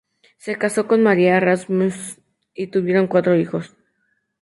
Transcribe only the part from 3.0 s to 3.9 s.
cuatro hijos.